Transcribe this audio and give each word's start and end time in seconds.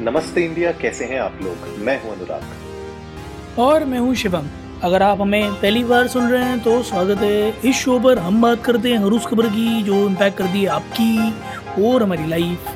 नमस्ते 0.00 0.44
इंडिया 0.44 0.70
कैसे 0.72 1.04
हैं 1.04 1.18
आप 1.20 1.38
लोग? 1.42 1.64
मैं 1.78 2.02
हूँ 2.02 2.12
अनुराग। 2.12 3.58
और 3.60 3.84
मैं 3.84 3.98
हूँ 3.98 4.14
शिवम। 4.14 4.46
अगर 4.82 5.02
आप 5.02 5.20
हमें 5.20 5.52
पहली 5.52 5.82
बार 5.84 6.06
सुन 6.08 6.30
रहे 6.30 6.44
हैं 6.44 6.58
तो 6.60 6.82
स्वागत 6.82 7.18
है 7.18 7.68
इस 7.70 7.76
शो 7.76 7.98
पर। 8.00 8.18
हम 8.18 8.40
बात 8.42 8.64
करते 8.64 8.88
हैं 8.88 8.98
हर 8.98 9.12
उस 9.12 9.26
खबर 9.26 9.46
की 9.46 9.82
जो 9.82 9.94
इम्पैक्ट 10.06 10.38
कर 10.38 10.44
दी 10.44 10.62
है 10.62 10.68
आपकी 10.68 11.84
और 11.84 12.02
हमारी 12.02 12.26
लाइफ 12.26 12.68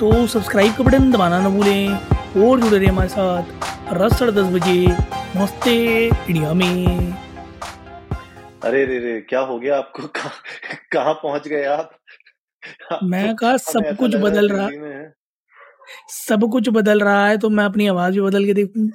तो 0.00 0.26
सब्सक्राइब 0.26 0.74
का 0.74 0.84
बटन 0.84 1.10
दबाना 1.12 1.40
ना 1.40 1.48
भूलें 1.48 1.88
और 2.44 2.60
जुड़े 2.60 2.78
रहे 2.78 2.88
हमारे 2.88 3.08
साथ 3.08 3.92
रात 3.92 4.12
साढ़े 4.12 4.32
दस 4.32 4.52
बजे 4.54 4.86
नमस्ते 5.36 5.74
इंडिया 6.06 6.52
में। 6.54 7.12
अरे 8.64 8.84
रे 8.84 8.98
रे 8.98 9.20
क्या 9.20 9.40
हो 9.40 9.58
गया 9.58 9.78
आपको? 9.78 10.02
कहाँ 10.02 10.32
कहाँ 10.92 11.14
पहुँच 11.14 11.48
गए 11.48 11.64
आप? 11.66 11.90
मैं 13.04 13.34
कहा 13.36 13.56
सब 13.56 13.96
कुछ 13.98 14.14
बदल 14.16 14.48
रहा। 14.48 14.68
सब 16.08 16.48
कुछ 16.52 16.68
बदल 16.68 17.00
रहा 17.00 17.28
है 17.28 17.38
तो 17.38 17.50
मैं 17.50 17.64
अपनी 17.64 17.86
आवाज़ 17.86 18.14
भी 18.14 18.20
बदल 18.20 18.44
के 18.44 18.54
देखूँ। 18.54 18.90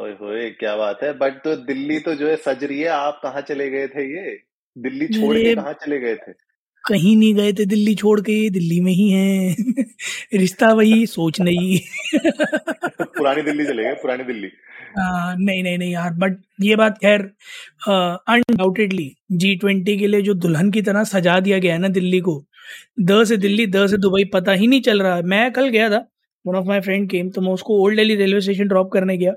ओए 0.00 0.10
होए 0.10 0.50
क्या 0.50 0.76
बात 0.76 0.98
है। 1.02 1.12
बट 1.12 1.32
तो 1.32 1.56
दिल्ली 1.56 1.98
तो 2.00 2.14
जो 2.14 2.28
है 2.28 2.36
सज 2.36 2.64
रही 2.64 2.80
है 2.80 2.88
आप 2.88 3.20
कहाँ 3.22 3.40
चले 3.40 3.70
गए 3.70 3.86
थे 3.88 4.04
ये? 4.14 4.36
दिल्ली 4.78 5.06
छोड़ 5.06 5.36
के 5.36 5.54
कहाँ 5.54 5.72
चले 5.72 5.98
गए 5.98 6.14
थे? 6.14 6.32
कहीं 6.84 7.16
नहीं 7.16 7.34
गए 7.34 7.52
थे 7.52 7.64
दिल्ली 7.64 7.94
छोड़ 7.94 8.20
के 8.20 8.50
दिल्ली 8.50 8.80
में 8.80 8.92
ही 8.92 9.10
हैं। 9.10 9.56
रिश्ता 10.34 10.72
वही 10.72 11.06
सोच 11.06 11.40
नहीं। 11.40 11.78
पुरानी 13.02 13.42
दिल्ली 13.42 13.64
चले 13.64 13.82
गए 13.82 13.94
पुरानी 13.94 14.24
दिल्ली। 14.24 14.48
नहीं 14.98 15.62
नहीं 15.62 15.78
नहीं 15.78 15.92
यार 15.92 16.12
बट 16.18 16.36
ये 16.62 16.76
बात 16.76 16.98
खैर 16.98 17.22
अनडाउटेडली 17.88 19.10
जी 19.32 19.54
ट्वेंटी 19.56 19.96
के 19.98 20.06
लिए 20.06 20.22
जो 20.22 20.34
दुल्हन 20.36 20.70
की 20.70 20.82
तरह 20.82 21.04
सजा 21.04 21.38
दिया 21.40 21.58
गया 21.58 21.72
है 21.74 21.78
ना 21.80 21.88
दिल्ली 21.88 22.20
को, 22.20 22.44
द 23.00 23.24
से 23.24 23.36
दिल्ली, 23.36 23.66
द 23.66 23.86
से 23.86 23.96
दुबई, 23.98 24.24
पता 24.34 24.52
ही 24.52 24.66
नहीं 24.66 24.80
चल 24.82 25.02
रहा 25.02 25.20
मैं 25.24 25.50
कल 25.52 25.68
गया 25.68 25.88
था 25.90 26.04
one 26.44 26.56
of 26.56 26.66
my 26.66 26.80
friend 26.80 27.08
came 27.10 27.30
तो 27.30 27.40
मैं 27.40 27.52
उसको 27.52 27.82
old 27.84 27.96
Delhi 27.96 28.14
railway 28.16 28.40
station 28.40 28.68
drop 28.68 28.90
करने 28.92 29.16
गया। 29.18 29.32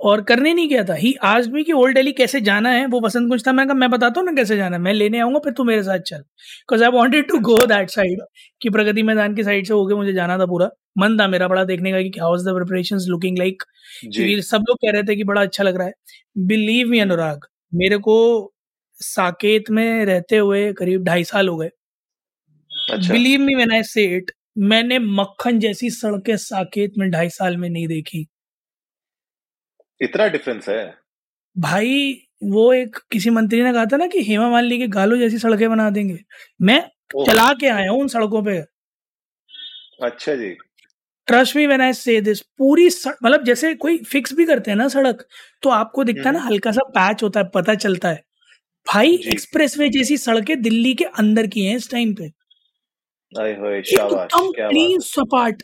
और 0.00 0.22
करने 0.24 0.52
नहीं 0.54 0.68
गया 0.68 0.84
था। 0.84 0.94
ही 0.96 1.14
आज 1.24 1.46
भी 1.48 1.62
कि 1.64 1.72
ओल्ड 1.74 1.94
दिल्ली 1.96 2.12
कैसे 2.14 2.40
जाना 2.42 2.70
है? 2.70 2.86
वो 2.86 3.00
वसंत 3.00 3.28
कुछ 3.30 3.46
था। 3.46 3.52
मैं 3.52 3.66
कहा 3.66 3.74
मैं 3.76 3.90
बताता 3.90 4.20
हूँ 4.20 4.26
ना 4.26 4.32
कैसे 4.36 4.56
जाना 4.56 4.76
है। 4.76 4.82
मैं 4.82 4.92
लेने 4.94 5.20
आऊँगा 5.20 5.38
फिर 5.44 5.52
तू 5.52 5.64
मेरे 5.64 5.82
साथ 5.82 5.98
चल। 6.02 6.18
Because 6.18 6.84
I 6.84 6.90
wanted 6.92 7.28
to 7.28 7.38
go 7.42 7.56
that 7.66 7.90
side 7.90 8.20
कि 8.60 8.70
प्रगति 8.70 9.02
मैदान 9.04 9.34
की 9.34 9.44
साइड 9.44 9.66
से 9.66 9.74
होके 9.74 9.94
मुझे 9.94 10.12
जाना 10.12 10.38
था 10.38 10.46
पूरा। 10.46 10.70
मन 10.98 11.18
था 11.20 11.28
मेरा 11.28 11.48
बड़ा 11.48 11.64
देखने 11.64 11.92
का 11.92 12.02
कि 12.02 12.20
how 12.20 12.36
is 12.36 12.44
the 12.48 12.54
preparation 12.56 12.98
looking 13.08 13.38
like 13.38 13.62
सब 14.44 14.64
लोग 14.68 14.76
कह 14.78 14.92
रहे 14.92 15.02
थे 15.04 15.16
कि 15.16 15.24
बड़ा 15.24 15.42
अच्छा 15.42 15.64
लग 15.64 15.76
रहा 15.76 15.86
है। 15.86 15.92
बिलीव 16.46 16.88
मी 16.88 16.98
अनुराग 17.00 17.46
मेरे 17.72 17.98
को 18.00 18.16
साकेत 19.00 19.70
में 19.70 20.04
रहते 20.06 20.36
हुए 20.38 20.72
करीब 20.74 21.04
ढाई 21.04 21.24
साल 21.24 21.48
हो 21.48 21.56
गए। 21.56 21.70
बिलीव 23.08 23.40
मी 23.40 23.54
व्हेन 23.54 23.72
आई 23.72 23.82
से 23.84 24.04
इट 24.16 24.30
मैंने 24.64 24.98
मक्खन 25.00 25.58
जैसी 25.58 25.90
सड़कें 25.90 26.36
साकेत 26.38 26.92
में 26.98 27.10
ढाई 27.10 27.28
साल 27.30 27.56
में 27.56 27.68
नहीं 27.70 27.86
देखी। 27.88 28.26
इतना 30.04 30.26
डिफरेंस 30.28 30.68
है। 30.68 30.82
भाई 31.56 32.12
वो 32.44 32.72
एक 32.72 32.96
किसी 33.12 33.30
मंत्री 33.30 33.62
ने 33.62 33.72
कहा 33.72 33.84
था 33.86 33.96
ना 33.96 34.06
कि 34.06 34.22
हेमा 34.24 34.48
मालिनी 34.50 34.78
के 34.78 34.86
गालों 34.90 35.18
जैसी 35.18 35.38
सड़कें 35.38 35.68
बना 35.70 35.88
देंगे। 35.90 36.18
मैं 36.62 36.80
चला 37.16 37.52
के 37.60 37.66
आया 37.68 37.90
हूँ 37.90 38.00
उन 38.00 38.08
सड़कों 38.08 38.42
पे। 38.44 38.58
अच्छा 40.02 40.34
जी। 40.34 40.50
ट्रस्ट 41.28 41.56
मी 41.56 41.66
व्हेन 41.66 41.80
आई 41.80 41.92
से 41.92 42.20
दिस 42.20 42.40
पूरी 42.58 42.86
मतलब 43.22 43.44
जैसे 43.44 43.74
कोई 43.76 43.98
फिक्स 44.04 44.32
भी 44.34 44.44
करते 44.46 44.70
हैं 44.70 44.76
ना 44.78 44.88
सड़क 44.88 45.24
तो 45.62 45.70
आपको 45.70 46.04
दिखता 46.04 46.28
है 46.28 46.32
ना 46.32 46.38
हम्म। 46.38 46.48
हल्का 46.48 46.72
सा 46.72 46.82
पैच 46.90 47.22
होता 47.22 47.40
है 47.40 47.48
पता 47.54 47.74
चलता 47.76 48.08
है। 48.08 48.22
भाई 48.86 49.14
एक्सप्रेसवे 49.32 49.88
जैसी 49.88 50.16
सड़कें 50.18 50.60
दिल्ली 50.62 50.94
के 50.94 51.04
अंदर 51.18 51.46
की 51.46 51.64
हैं 51.64 51.76
इस 51.76 51.90
टाइम 51.90 52.14
पे। 52.14 52.24
एकदम 53.32 54.98
सपाट 55.02 55.62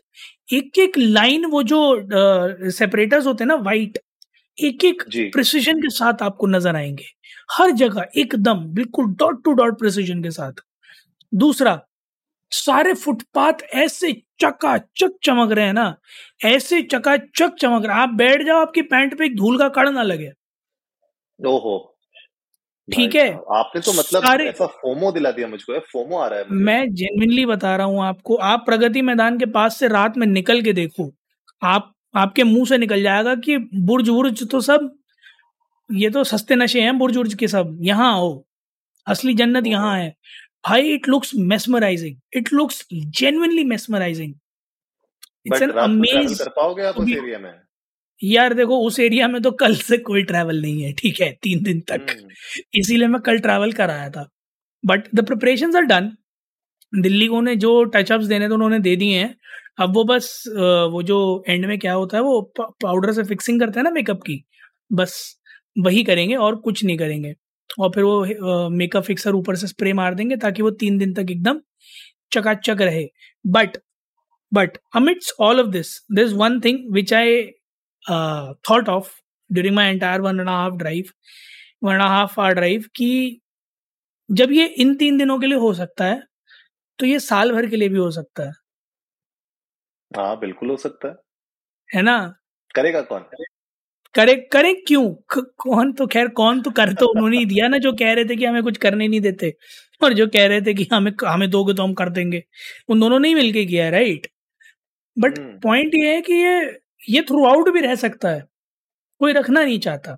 एक 0.53 0.79
एक 0.79 0.99
लाइन 0.99 1.45
वो 1.47 1.63
जो 1.65 1.81
सेपरेटर्स 2.71 3.27
होते 3.27 3.45
हैं 3.45 3.49
ना 3.49 3.55
वाइट 3.65 3.99
एक 4.61 4.85
एक 4.85 5.03
प्रिसीजन 5.33 5.81
के 5.83 5.89
साथ 5.91 6.23
आपको 6.23 6.47
नज़र 6.47 6.77
आएँगे। 6.77 7.05
हर 7.53 7.71
जगह 7.73 8.07
एकदम 8.17 8.65
बिल्कुल 8.75 9.07
डॉट 9.15 9.45
टू 9.45 9.53
डॉट 9.55 9.79
प्रिसीजन 9.79 10.23
के 10.23 10.31
साथ। 10.31 10.61
दूसरा 11.33 11.81
सारे 12.53 12.95
फुटपाथ 12.95 13.63
ऐसे 13.77 14.13
चकाचक 14.41 15.19
चमक 15.25 15.53
रहे 15.53 15.67
हैं 15.67 15.73
ना 15.73 15.95
ऐसे 16.45 16.81
चकाचक 16.85 17.55
चमक 17.61 17.85
रहे 17.87 18.01
आप 18.01 18.15
बैठ 18.15 18.43
जाओ 18.43 18.61
आपकी 18.61 18.83
पैंट 18.85 19.17
पे 19.19 19.27
एक 19.27 19.37
धूल 19.37 19.59
का 19.59 19.69
कण 19.71 19.91
ना 19.91 20.03
लगे। 20.03 20.33
ओहो। 21.41 21.79
ठीक 22.89 23.15
है? 23.15 23.29
आपने 23.55 23.81
तो 23.81 23.93
मतलब 23.93 24.25
सारे 24.25 24.49
ऐसा 24.49 24.67
फोमो 24.67 25.11
दिला 25.13 25.31
दिया 25.31 25.49
मुझको 25.49 25.73
है 25.73 25.79
फोमो 25.93 26.17
आ 26.17 26.27
रहा 26.27 26.39
है 26.39 26.45
मैं 26.51 26.95
जेन्युइनली 26.95 27.45
बता 27.47 27.75
रहा 27.77 27.87
हूँ 27.87 28.03
आपको 28.05 28.37
आप 28.45 28.63
प्रगति 28.67 29.03
मैदान 29.03 29.39
के 29.39 29.47
पास 29.53 29.79
से 29.79 29.89
रात 29.89 30.17
में 30.17 30.27
निकल 30.27 30.63
के 30.63 30.73
देखो। 30.73 31.11
आप 31.63 31.93
आपके 32.15 32.45
मुँह 32.45 32.65
से 32.67 32.79
निकल 32.79 33.03
जाएगा 33.03 33.35
कि 33.37 33.57
बुर्ज 33.75 34.09
बुर्ज 34.09 34.49
तो 34.51 34.61
सब 34.61 34.91
ये 35.91 36.11
तो 36.11 36.25
सस्ते 36.25 36.57
नशे 36.57 36.81
हैं 36.81 36.97
बुर्ज 36.99 37.17
उर्ज 37.17 37.35
के 37.35 37.49
सब 37.49 37.79
यहाँ 37.83 38.13
आओ। 38.13 38.43
असली 39.07 39.35
जन्नत 39.35 39.67
यहाँ 39.67 39.97
है। 39.99 40.09
भाई 40.69 40.93
it 40.95 41.09
looks 41.09 41.31
mesmerising 41.35 42.17
it 42.37 42.53
looks 42.53 42.85
genuinely 42.93 43.65
mesmerising 43.65 44.35
it's 45.47 45.63
an 45.63 45.71
amaze 45.71 46.39
कर 46.39 46.49
पाओगे 46.49 46.83
आप 46.83 46.99
उस 46.99 47.09
एरिया 47.11 47.39
में? 47.39 47.53
यार 48.21 48.55
देखो 48.55 48.79
उस 48.87 48.99
एरिया 49.01 49.29
में 49.29 49.41
तो 49.43 49.51
कल 49.61 49.75
से 49.77 49.99
कोई 49.99 50.23
ट्रैवल 50.23 50.61
नहीं 50.63 50.83
है 50.83 50.93
ठीक 50.93 51.21
है 51.21 51.31
तीन 51.43 51.63
दिन 51.65 51.81
तक। 51.89 52.07
हम्म। 52.11 52.29
इसीलिए 52.75 53.09
मैं 53.09 53.21
कल 53.21 53.39
ट्रैवल 53.39 53.73
कर 53.73 53.91
आया 53.91 54.09
था। 54.11 54.29
But 54.85 55.09
the 55.15 55.25
preparation 55.27 55.77
are 55.77 55.85
done 55.85 56.13
Delhi 56.93 57.27
को 57.29 57.41
ने 57.41 57.55
जो 57.57 57.83
टचअप्स 57.95 58.27
देने 58.27 58.49
थे, 58.49 58.53
उन्होंने 58.55 58.79
दे 58.81 58.95
दिए 58.97 59.19
हैं। 59.19 59.35
अब 59.81 59.95
वो 59.97 60.05
बस 60.05 60.43
वो 60.93 61.03
जो 61.03 61.19
एंड 61.49 61.67
में 61.67 61.79
क्या 61.79 61.93
होता 61.93 62.17
है, 62.17 62.23
वो 62.23 62.41
पाउडर 62.61 63.13
से 63.13 63.23
फिक्सिंग 63.25 63.61
करते 63.61 63.81
हैं 63.81 63.85
ना 63.85 63.91
मेकअप 63.91 64.23
की। 64.27 64.43
बस, 64.93 65.37
वही 65.79 66.03
करेंगे 66.05 66.35
और 66.37 66.57
कुछ 66.57 66.85
नहीं 66.85 66.99
करेंगे। 66.99 67.35
और 67.81 67.91
फिर 67.95 68.05
वो 68.05 68.69
मेकअप 68.71 69.03
फिक्सर 69.05 69.35
ऊपर 69.35 69.57
से 69.57 69.67
स्प्रे 69.67 69.93
मार 69.93 70.15
देंगे 70.15 70.37
ताकि 70.37 70.63
वो 70.63 70.71
तीन 70.81 70.99
दिन 70.99 71.15
तक 71.15 71.31
एकदम 71.31 71.61
चकाचक 72.33 72.81
रहे। 72.81 73.07
But 73.47 73.77
but 74.53 74.79
amidst 74.97 75.33
all 75.41 75.61
of 75.61 75.69
this 75.69 75.89
this 76.13 76.33
one 76.33 76.61
thing 76.61 76.79
which 76.93 77.13
I 77.15 77.43
thought 78.71 78.89
of 78.89 79.11
during 79.51 79.75
my 79.75 79.91
entire 79.91 80.21
one 80.21 80.41
and 80.41 80.49
half 80.49 80.75
drive 80.75 81.05
one 81.85 81.93
and 81.95 82.03
half 82.03 82.41
hour 82.41 82.55
drive 82.55 82.87
कि 82.97 83.41
जब 84.31 84.53
ये 84.53 84.67
इन 84.79 84.95
तीन 84.95 85.19
दिनों 85.19 85.39
के 85.39 85.47
लिए 85.47 85.59
हो 85.59 85.73
सकता 85.75 86.05
है 86.05 86.23
तो 87.01 87.07
ये 87.07 87.19
साल 87.21 87.53
भर 87.53 87.67
के 87.67 87.77
लिए 87.77 87.89
भी 87.89 87.99
हो 87.99 88.11
सकता 88.11 88.43
है। 88.43 88.53
हाँ 90.11 90.39
बिल्कुल 90.39 90.71
हो 90.71 90.77
सकता 90.77 91.09
है। 91.09 91.15
है 91.89 92.03
ना? 92.03 92.35
करेगा 92.75 93.01
कौन? 93.01 93.25
करे 94.15 94.35
करे 94.53 94.73
क्यों? 94.75 95.15
कौन 95.35 95.93
तो 95.93 96.07
खैर 96.07 96.29
कौन 96.29 96.63
तो 96.63 96.71
कर 96.71 96.93
तो 96.93 97.07
उन्होंने 97.07 97.39
ही 97.39 97.45
दिया 97.45 97.69
ना 97.69 97.79
जो 97.79 97.93
कह 97.93 98.13
रहे 98.13 98.25
थे 98.25 98.37
कि 98.37 98.45
हमें 98.45 98.63
कुछ 98.63 98.77
करने 98.77 99.09
नहीं 99.09 99.21
देते 99.21 99.55
और 100.03 100.13
जो 100.13 100.27
कह 100.27 100.47
रहे 100.47 100.61
थे 100.61 100.75
कि 100.75 100.89
हमें 100.93 101.13
हमें 101.27 101.51
दोगे 101.51 101.75
तो 101.75 101.83
हम 101.83 101.95
कर 101.95 102.09
देंगे। 102.11 102.43
उन 102.89 103.01
दोनों 103.01 103.19
ने 103.19 103.29
ही 103.29 103.35
मिलके 103.35 103.65
किया 103.67 103.85
है 103.85 103.91
राइट 103.91 104.27
बट 105.17 105.39
पॉइंट 105.63 105.95
ये 105.95 106.15
है 106.15 106.21
कि 106.21 106.35
ये 106.35 106.81
ये 107.09 107.23
थ्रू 107.23 107.45
आउट 107.47 107.69
भी 107.69 107.81
रह 107.81 107.95
सकता 107.95 108.29
है। 108.31 108.45
कोई 109.21 109.33
रखना 109.33 109.65
नहीं 109.65 109.79
चाहता। 109.81 110.17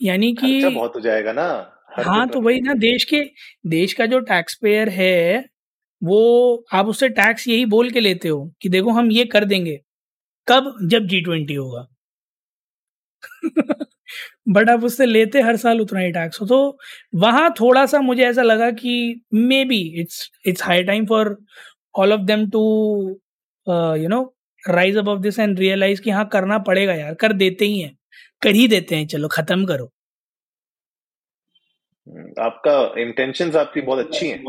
यानी 0.00 0.32
कि 0.34 0.64
बहुत 0.64 0.94
हो 0.96 1.00
जाएगा 1.00 1.32
ना। 1.32 1.71
हाँ 1.92 2.26
तो 2.28 2.40
वही 2.40 2.60
ना 2.60 2.74
देश 2.76 3.04
के 3.06 3.20
देश 3.68 3.92
का 3.92 4.06
जो 4.06 4.18
टैक्स 4.22 4.54
पेयर 4.56 4.88
है 4.90 5.44
वो 6.02 6.18
आप 6.74 6.86
उससे 6.88 7.08
टैक्स 7.10 7.48
यही 7.48 7.66
बोल 7.68 7.90
के 7.90 8.00
लेते 8.00 8.28
हो 8.28 8.44
कि 8.62 8.68
देखो 8.68 8.90
हम 8.92 9.10
ये 9.12 9.24
कर 9.26 9.44
देंगे। 9.46 9.76
कब? 10.48 10.74
जब 10.84 11.06
जी 11.08 11.20
ट्वेंटी 11.22 11.54
होगा। 11.54 11.86
बट 14.48 14.70
आप 14.70 14.84
उससे 14.84 15.06
लेते 15.06 15.40
हर 15.42 15.56
साल 15.58 15.80
उतना 15.80 16.00
ही 16.00 16.10
टैक्स 16.12 16.40
हो। 16.40 16.46
तो 16.46 16.78
वहाँ 17.16 17.50
थोड़ा 17.60 17.84
सा 17.86 18.00
मुझे 18.00 18.24
ऐसा 18.24 18.42
लगा 18.42 18.70
कि 18.72 18.94
maybe 19.64 19.78
it's 20.00 20.30
it's 20.46 20.64
high 20.64 20.82
time 20.84 21.06
for 21.06 21.36
all 21.94 22.12
of 22.12 22.20
them 22.22 22.48
to 22.50 22.62
you 23.96 24.08
know 24.08 24.22
rise 24.64 24.96
up 24.98 25.20
this 25.22 25.38
and 25.38 25.58
realise 25.58 26.02
कि 26.02 26.10
हाँ 26.10 26.28
करना 26.28 26.58
पड़ेगा 26.62 26.94
यार 26.94 27.14
कर 27.16 27.32
देते 27.34 27.64
ही 27.66 27.80
हैं। 27.80 27.96
कर 28.42 28.54
ही 28.54 28.68
देते 28.68 28.96
हैं 28.96 29.06
चलो 29.08 29.28
खत्म 29.28 29.66
करो। 29.66 29.90
आपका 32.40 32.94
इंटेंशंस 32.98 33.56
आपकी 33.56 33.80
बहुत 33.80 33.98
अच्छी 33.98 34.28
हैं। 34.28 34.44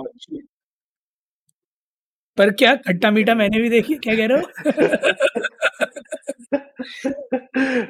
पर 2.38 2.50
क्या 2.50 2.76
खट्टा 2.76 3.12
मीठा 3.12 3.36
मैंने 3.36 3.62
भी 3.62 3.70
देखी 3.70 3.96
क्या 3.96 4.16
कह 4.16 4.26
रहे 4.26 4.38
हो? 4.38 4.48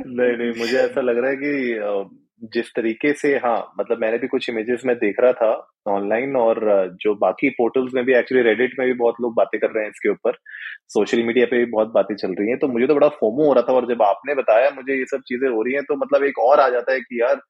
नहीं 0.07 0.37
नहीं 0.37 0.59
मुझे 0.59 0.77
ऐसा 0.77 1.01
लग 1.01 1.17
रहा 1.17 1.29
है 1.29 1.35
कि 1.35 2.23
जिस 2.53 2.69
तरीके 2.75 3.13
से 3.13 3.37
हाँ 3.37 3.73
मतलब 3.79 3.97
मैंने 3.97 4.17
भी 4.17 4.27
कुछ 4.27 4.49
इमेजेस 4.49 4.81
में 4.85 4.95
देख 4.95 5.15
रहा 5.19 5.33
था 5.33 5.75
ऑनलाइन 5.87 6.35
और 6.35 6.59
जो 7.01 7.15
बाकी 7.15 7.49
पोर्टल्स 7.49 7.93
में 7.93 8.05
भी 8.05 8.13
एक्चुअली 8.13 8.43
रेडिट 8.43 8.75
में 8.79 8.87
भी 8.87 8.93
बहुत 8.93 9.15
लोग 9.21 9.33
बातें 9.33 9.61
कर 9.61 9.67
रहे 9.67 9.83
हैं 9.83 9.91
इसके 9.91 10.09
ऊपर 10.09 10.31
सोशल 10.87 11.23
मीडिया 11.23 11.45
पे 11.45 11.57
भी 11.57 11.65
बहुत 11.65 11.87
बातें 11.87 12.15
चल 12.15 12.31
रही 12.31 12.49
हैं 12.49 12.59
तो 12.59 12.67
मुझे 12.67 12.87
तो 12.87 12.95
बड़ा 12.95 13.07
फोमो 13.07 13.45
हो 13.45 13.53
रहा 13.53 13.63
था 13.63 13.73
और 13.73 13.93
जब 13.93 14.01
आपने 14.01 14.35
बताया 14.35 14.69
मुझे 14.69 14.97
ये 14.97 15.05
सब 15.05 15.21
चीज़ें 15.27 15.49
हो 15.49 15.61
रही 15.61 15.73
हैं 15.73 15.83
तो 15.83 15.95
मतलब 15.95 16.23
एक 16.23 16.39
और 16.39 16.59
आ 16.59 16.69
जाता 16.69 16.93
है 16.93 16.99
कि 16.99 17.21
यार 17.21 17.41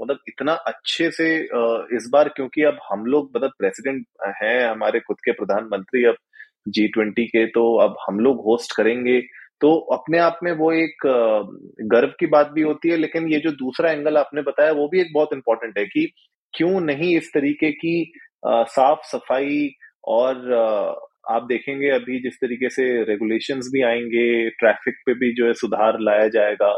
मतलब 0.00 0.18
इतना 0.28 0.52
अच्छे 0.66 1.10
से 1.10 1.28
इस 1.96 2.08
बार 2.12 2.28
क्योंकि 2.28 2.62
अब 2.64 2.78
हम 2.90 3.04
लोग 3.06 3.30
मतलब 3.36 3.52
प्रेसिडेंट 3.58 4.04
हैं 4.42 4.68
हमारे 4.68 5.00
खुद 5.00 5.16
के 5.24 5.32
प्रधानमंत्री 5.32 6.04
अब 6.04 6.16
जी 6.68 6.86
ट्वेंटी 6.88 7.26
के 7.26 7.46
तो 7.48 7.62
अब 7.80 7.96
हम 8.08 8.20
लोग 8.20 8.42
होस्ट 8.46 8.76
करेंगे। 8.76 9.20
तो 9.60 9.74
अपने 9.94 10.18
आप 10.18 10.38
में 10.44 10.52
वो 10.52 10.70
एक 10.72 11.02
गर्व 11.92 12.12
की 12.20 12.26
बात 12.26 12.50
भी 12.54 12.62
होती 12.62 12.88
है, 12.88 12.96
लेकिन 12.96 13.28
ये 13.28 13.38
जो 13.40 13.50
दूसरा 13.54 13.90
एंगल 13.92 14.16
आपने 14.18 14.42
बताया, 14.42 14.72
वो 14.72 14.88
भी 14.88 15.00
एक 15.00 15.12
बहुत 15.14 15.32
इंपॉर्टेंट 15.34 15.78
है 15.78 15.84
कि 15.86 16.06
क्यों 16.54 16.80
नहीं 16.80 17.16
इस 17.16 17.30
तरीके 17.34 17.70
की 17.72 18.12
साफ़ 18.46 19.00
सफ़ाई 19.06 19.70
और 20.08 20.36
आप 21.30 21.46
देखेंगे 21.48 21.90
अभी 21.90 22.18
जिस 22.22 22.34
तरीके 22.36 22.68
से 22.70 22.84
रेगुलेशंस 23.04 23.68
भी 23.72 23.82
आएँगे 23.84 24.48
ट्रैफ़िक 24.50 24.94
पे 25.06 25.14
भी 25.14 25.32
जो 25.34 25.46
है 25.46 25.52
सुधार 25.54 26.00
लाया 26.00 26.28
जाएगा, 26.28 26.72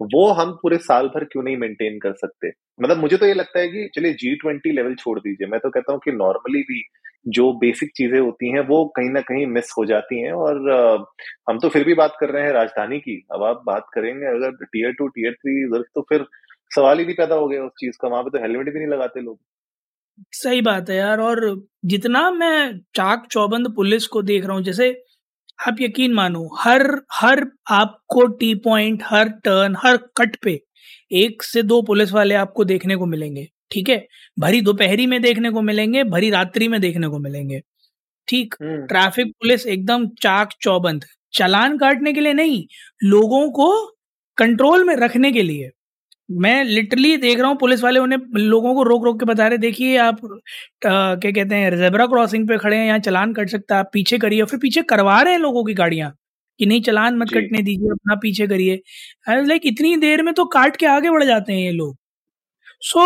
वो 0.00 0.28
हम 0.32 0.52
पूरे 0.62 0.78
साल 0.80 1.08
भर 1.08 1.24
क्यों 1.24 1.42
नहीं 1.44 1.56
मेंटेन 1.56 1.98
कर 1.98 2.12
सकते? 2.16 2.50
मतलब 2.78 2.96
मुझे 2.98 3.16
तो 3.16 3.26
ये 3.26 3.34
लगता 3.34 3.60
है 3.60 3.68
कि 3.68 3.88
चलिए 3.94 4.12
जी 4.14 4.34
ट्वेंटी 4.36 4.72
लेवल 4.72 4.94
छोड़ 4.96 5.18
दीजिए। 5.20 5.48
मैं 5.48 5.60
तो 5.60 5.70
कहता 5.70 5.92
हूँ 5.92 6.00
कि 6.04 6.12
नॉर्मली 6.14 6.62
भी 6.64 6.82
जो 7.28 7.52
बेसिक 7.60 7.90
चीज़ें 7.96 8.18
होती 8.18 8.50
हैं, 8.52 8.60
वो 8.62 8.84
कहीं 8.96 9.10
ना 9.10 9.20
कहीं 9.22 9.46
मिस 9.48 9.72
हो 9.78 9.84
जाती 9.86 10.20
हैं 10.22 10.32
और 10.34 11.06
हम 11.48 11.58
तो 11.58 11.68
फिर 11.68 11.84
भी 11.84 11.94
बात 11.94 12.16
कर 12.20 12.30
रहे 12.30 12.42
हैं 12.44 12.52
राजधानी 12.52 12.98
की। 13.00 13.16
अब 13.34 13.42
आप 13.44 13.62
बात 13.66 13.86
करेंगे, 13.94 14.26
अगर 14.28 14.64
टीयर 14.64 14.92
टू 14.98 15.08
टीयर 15.08 15.32
थ्री 15.34 15.82
तो 15.94 16.02
फिर 16.08 16.24
सवाल 16.70 16.98
ही 16.98 17.04
नहीं 17.04 17.16
पैदा 17.16 17.34
हो 17.34 17.48
गया 17.48 17.64
उस 17.64 17.72
चीज़ 17.80 17.96
का। 18.02 18.08
वहाँ 18.08 18.22
पे 18.24 18.30
तो 18.30 18.42
हेलमेट 18.42 18.72
भी 18.72 18.78
नहीं 18.78 18.88
लगाते 18.88 19.20
लोग। 19.20 19.38
सही 20.34 20.60
बात 20.62 20.90
है 20.90 20.96
यार 20.96 21.20
और 21.20 21.40
जितना 21.86 22.30
मैं 22.32 22.78
चाक 22.96 23.26
चौबंद 23.32 23.68
पुलिस 23.76 24.06
को 24.06 24.22
देख 24.24 24.44
रहा 24.44 24.54
हूँ, 24.56 24.62
जैसे 24.64 24.90
आप 25.58 25.76
यकीन 25.80 26.14
मानो, 26.14 26.48
हर 26.60 26.82
हर 27.12 27.44
आपको 27.72 28.26
टी 28.38 28.54
पॉइंट 28.64 29.02
हर 29.04 29.28
टर्न 29.44 29.76
हर 29.78 29.96
कट 30.16 30.36
पे 30.42 30.60
एक 31.14 31.42
से 31.44 31.62
दो 31.64 31.80
पुलिस 31.84 32.12
वाले 32.12 32.34
आपको 32.36 32.64
देखने 32.64 32.96
को 32.96 33.06
मिलेंगे 33.06 33.46
ठीक 33.70 33.88
है? 33.88 34.06
भरी 34.36 34.60
दोपहरी 34.62 35.06
में 35.06 35.20
देखने 35.22 35.50
को 35.50 35.62
मिलेंगे 35.62 36.04
भरी 36.06 36.30
रात्रि 36.30 36.68
में 36.68 36.80
देखने 36.80 37.08
को 37.08 37.18
मिलेंगे 37.20 37.60
ठीक? 38.28 38.54
हम्म। 38.62 38.86
ट्रैफ़िक 38.86 39.32
पुलिस 39.40 39.66
एकदम 39.68 40.06
चाक 40.22 40.50
चौबंद 40.62 41.04
चलान 41.34 41.78
काटने 41.78 42.12
के 42.12 42.20
लिए 42.20 42.32
नहीं 42.34 42.64
लोगों 43.04 43.48
को 43.52 43.70
कंट्रोल 44.38 44.84
में 44.84 44.94
रखने 44.96 45.32
के 45.32 45.42
लिए। 45.42 45.70
मैं 46.38 46.64
लिटरली 46.64 47.16
देख 47.18 47.38
रहा 47.40 47.48
हूँ 47.48 47.56
पुलिस 47.58 47.82
वाले 47.84 48.00
उन्हें 48.00 48.18
लोगों 48.38 48.74
को 48.74 48.82
रोक 48.84 49.04
रोक 49.04 49.18
के 49.20 49.26
बता 49.26 49.46
रहे 49.48 49.58
देखिए 49.58 49.96
आप 49.98 50.20
क्या 50.84 51.30
कहते 51.32 51.54
हैं 51.54 51.76
जेबरा 51.78 52.06
क्रॉसिंग 52.06 52.48
पे 52.48 52.58
खड़े 52.58 52.76
हैं 52.76 52.86
यहाँ 52.86 52.98
चलान 53.00 53.32
कट 53.34 53.50
सकता 53.50 53.74
है 53.74 53.80
आप 53.80 53.90
पीछे 53.92 54.18
करिए। 54.18 54.44
फिर 54.44 54.60
पीछे 54.60 54.82
करवा 54.90 55.20
रहे 55.22 55.32
हैं 55.34 55.40
लोगों 55.40 55.64
की 55.64 55.74
गाड़ियाँ। 55.74 56.12
कि 56.58 56.66
नहीं 56.66 56.80
चलान 56.82 57.16
मत 57.18 57.30
कटने 57.34 57.62
दीजिए 57.62 57.90
अपना 57.92 58.14
पीछे 58.22 58.46
करिए। 58.46 58.80
लाइक 59.28 59.66
इतनी 59.66 59.96
देर 59.98 60.22
में 60.22 60.32
तो 60.34 60.44
काट 60.54 60.76
के 60.76 60.86
आगे 60.88 61.10
बढ़ 61.10 61.24
जाते 61.24 61.52
हैं 61.52 61.60
ये 61.60 61.72
लोग। 61.72 61.96
So 62.82 63.04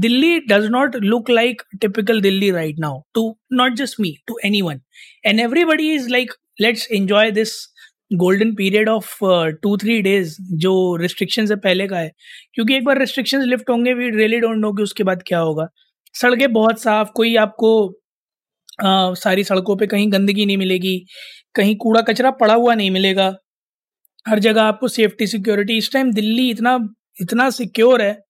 Delhi 0.00 0.38
does 0.48 0.66
not 0.70 0.96
look 1.02 1.30
like 1.30 1.62
typical 1.80 2.20
Delhi 2.20 2.50
right 2.50 2.78
now 2.80 3.00
to 3.14 3.36
not 3.52 3.74
just 3.76 4.00
me 4.00 4.16
to 4.28 4.38
anyone 4.62 4.80
and 5.26 5.40
everybody 5.40 5.92
is 5.94 6.08
like 6.10 6.32
let's 6.60 6.88
enjoy 6.92 7.30
this 7.30 7.52
golden 8.12 8.54
period 8.54 8.88
of 8.88 9.14
two 9.62 9.76
three 9.78 10.00
days 10.02 10.36
जो 10.60 10.74
रिस्ट्रिक्शन 10.96 11.46
से 11.46 11.56
पहले 11.56 11.86
का 11.88 11.98
है। 11.98 12.10
क्योंकि 12.54 12.74
एक 12.76 12.84
बार 12.84 12.98
रिस्ट्रिक्शन 12.98 13.42
लिफ्ट 13.42 13.70
होंगे 13.70 13.94
we 13.94 14.10
really 14.16 14.40
don't 14.40 14.56
know 14.58 14.72
कि 14.72 14.82
उसके 14.82 15.04
बाद 15.04 15.22
क्या 15.26 15.38
होगा। 15.40 15.66
सड़कें 16.14 16.52
बहुत 16.52 16.82
साफ़ 16.82 17.08
कोई 17.16 17.34
आपको 17.36 17.70
uh, 18.84 19.14
सारी 19.18 19.44
सड़कों 19.44 19.76
पे 19.76 19.86
कहीं 19.86 20.12
गंदगी 20.12 20.46
नहीं 20.46 20.56
मिलेगी। 20.58 20.96
कहीं 21.54 21.76
कूड़ा 21.76 22.00
कचरा 22.02 22.30
पड़ा 22.30 22.54
हुआ 22.54 22.74
नहीं 22.74 22.90
मिलेगा। 22.90 23.34
हर 24.26 24.38
जगह 24.38 24.62
आपको 24.62 24.88
सेफ्टी 24.88 25.26
सिक्योरिटी 25.26 25.76
इस 25.78 25.92
टाइम 25.92 26.12
दिल्ली 26.12 26.48
इतना 26.50 26.78
इतना 27.20 27.48
सिक्योर 27.50 28.02
है 28.02 28.24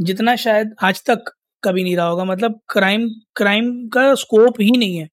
जितना 0.00 0.34
शायद 0.36 0.74
आज 0.82 1.02
तक 1.06 1.32
कभी 1.62 1.82
नहीं 1.84 1.96
रहा 1.96 2.06
होगा। 2.06 2.24
मतलब 2.24 2.60
क्राइम 2.68 3.08
क्राइम 3.36 3.72
का 3.88 4.14
स्कोप 4.14 4.60
ही 4.60 4.70
नहीं 4.78 4.96
है 4.96 5.08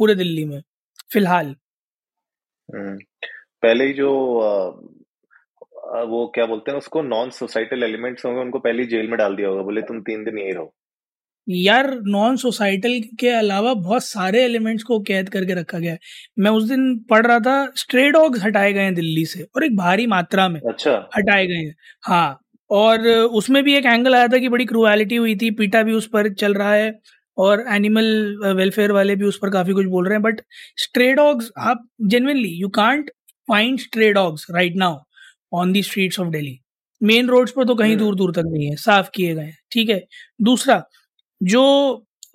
पूरे 0.00 0.14
दिल्ली 0.14 0.44
में 0.44 0.60
फ़िलहाल। 1.12 1.54
हम्म। 2.68 2.96
पहले 3.62 3.84
ही 3.84 3.92
जो 3.92 4.08
आ, 4.40 6.02
वो 6.02 6.26
क्या 6.34 6.44
बोलते 6.46 6.70
हैं 6.70 6.78
उसको 6.78 7.02
नॉन 7.02 7.30
सोसाइटल 7.30 7.82
एलिमेंट्स 7.82 8.24
होंगे 8.24 8.40
उनको 8.40 8.58
पहले 8.58 8.84
जेल 8.84 9.08
में 9.08 9.16
डाल 9.18 9.34
दिया 9.36 9.48
होगा 9.48 9.62
बोले 9.62 9.82
तुम 9.82 10.00
तीन 10.00 10.24
दिन 10.24 10.38
यही 10.38 10.52
रहो। 10.52 10.74
यार 11.50 11.88
नॉन 12.06 12.36
सोसाइटल 12.36 13.00
के 13.20 13.28
अलावा 13.28 13.72
बहुत 13.76 14.04
सारे 14.04 14.42
एलिमेंट्स 14.44 14.84
को 14.84 14.98
कैद 15.00 15.28
करके 15.28 15.54
रखा 15.54 15.78
गया 15.78 15.92
है। 15.92 15.98
मैं 16.38 16.50
उस 16.50 16.64
दिन 16.64 16.98
पढ़ 17.10 17.26
रहा 17.26 17.38
था 17.40 17.72
स्ट्रे 17.76 18.10
डॉग्स 18.10 18.42
हटाए 18.44 18.72
गए 18.72 18.80
हैं 18.80 18.94
दिल्ली 18.94 19.24
से 19.26 19.42
और 19.56 19.64
एक 19.64 19.76
भारी 19.76 20.06
मात्रा 20.06 20.48
में 20.48 20.60
अच्छा। 20.60 20.92
हटाए 21.16 21.46
गए 21.46 21.54
हैं। 21.54 21.74
हाँ 22.02 22.38
और 22.70 23.08
उसमें 23.08 23.62
भी 23.64 23.74
एक 23.76 23.86
एंगल 23.86 24.14
आया 24.14 24.28
था 24.28 24.38
कि 24.38 24.48
बड़ी 24.48 24.64
क्रुएलिटी 24.66 25.16
हुई 25.16 25.36
थी 25.36 25.50
पीटा 25.50 25.82
भी 25.82 25.92
उस 25.92 26.06
पर 26.06 26.32
चल 26.34 26.54
रहा 26.54 26.72
है 26.74 26.92
और 27.38 27.64
एनिमल 27.68 28.06
वेलफेयर 28.56 28.92
वाले 28.92 29.16
भी 29.16 29.24
उस 29.24 29.38
पर 29.42 29.50
काफ़ी 29.50 29.72
कुछ 29.72 29.86
बोल 29.86 30.04
रहे 30.04 30.14
हैं 30.14 30.22
बट 30.22 30.40
स्ट्रे 30.76 31.12
डॉग्स 31.14 31.50
आप 31.58 31.86
genuinely 32.06 32.48
you 32.48 32.68
can't 32.68 33.10
find 33.48 33.78
stray 33.80 34.12
dogs 34.12 34.46
right 34.50 34.76
now 34.76 34.98
on 35.52 35.72
the 35.72 35.82
streets 35.82 36.20
of 36.20 36.28
Delhi 36.28 36.58
main 37.00 37.28
roads 37.28 37.52
पर 37.52 37.64
तो 37.64 37.74
कहीं 37.74 37.92
हम्म। 37.92 38.04
दूर 38.04 38.14
दूर 38.14 38.32
तक 38.32 38.42
नहीं 38.46 38.66
है 38.66 38.76
साफ़ 38.76 39.08
किए 39.14 39.34
गए 39.34 39.52
ठीक 39.72 39.90
है। 39.90 40.06
दूसरा 40.42 40.82
जो 41.42 41.62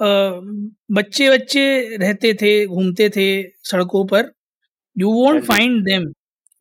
बच्चे 0.02 1.30
बच्चे 1.30 1.98
रहते 1.98 2.34
थे 2.34 2.66
घूमते 2.66 3.10
थे 3.10 3.44
सड़कों 3.64 4.06
पर 4.06 4.32
यू 4.98 5.12
वोट 5.12 5.44
फाइंड 5.44 5.86
देम 5.86 6.14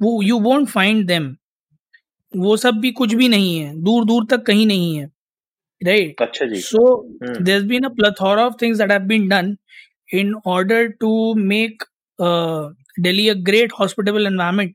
वो 0.03 0.23
यू 0.23 0.39
वोट 0.39 0.67
फाइंड 0.67 1.07
देम 1.07 1.37
वो 2.37 2.57
सब 2.57 2.75
भी 2.75 2.93
कुछ 2.93 3.15
भी 3.15 3.29
नहीं 3.29 3.59
है 3.59 3.83
दूर 3.83 4.05
दूर 4.05 4.27
तक 4.31 4.43
कहीं 4.43 4.67
नहीं 4.67 4.99
है 4.99 5.11
राइट 5.85 6.23
अच्छा 6.23 6.47
so 6.49 7.09
there 7.23 7.51
has 7.51 7.65
been 7.65 7.85
a 7.85 7.89
plethora 7.89 8.47
of 8.47 8.55
things 8.63 8.79
that 8.79 8.91
have 8.91 9.03
been 9.03 9.29
done 9.29 9.57
in 10.15 10.35
order 10.47 10.89
to 10.89 11.35
make 11.35 11.83
Delhi 13.01 13.29
a 13.29 13.35
great 13.35 13.73
hospitable 13.81 14.27
environment 14.27 14.75